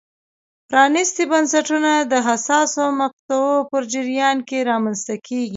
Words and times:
پرانیستي 0.69 1.23
بنسټونه 1.31 1.91
د 2.11 2.13
حساسو 2.27 2.83
مقطعو 3.01 3.53
په 3.69 3.77
جریان 3.93 4.37
کې 4.47 4.57
رامنځته 4.71 5.15
کېږي. 5.27 5.49